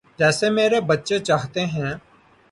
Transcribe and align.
جیسے 0.19 0.47
میرے 0.49 0.79
بچے 0.81 1.17
چاہتے 1.19 1.61
ہیں۔ 1.65 1.91